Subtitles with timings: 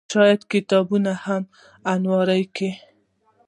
[0.13, 1.53] شايد کتابونه هم په
[1.91, 2.69] المارۍ کې